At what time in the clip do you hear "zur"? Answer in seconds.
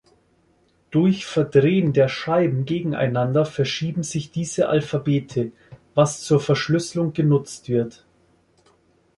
6.21-6.39